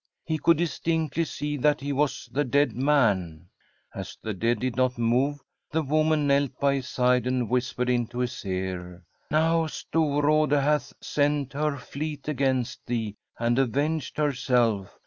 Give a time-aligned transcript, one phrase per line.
[0.25, 3.49] He could distinctly see that he was the dead man.
[3.93, 8.17] As the dead did not move, the woman knelt by his side and whispered into
[8.17, 14.97] his ear:' Now Storrade hath sent her fleet against thee and avenged herself.